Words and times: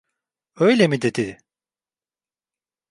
Öyle 0.55 0.87
mi 0.87 1.01
dedi? 1.01 1.37